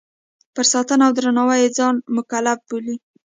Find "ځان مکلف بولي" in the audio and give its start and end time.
1.77-2.95